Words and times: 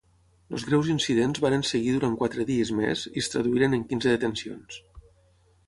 Els 0.53 0.63
greus 0.69 0.87
incidents 0.93 1.41
varen 1.43 1.65
seguir 1.73 1.93
durant 1.97 2.17
quatre 2.23 2.47
dies 2.49 2.73
més 2.79 3.05
i 3.13 3.13
es 3.25 3.31
traduïren 3.35 3.79
en 3.79 3.87
quinze 3.93 4.17
detencions. 4.17 4.83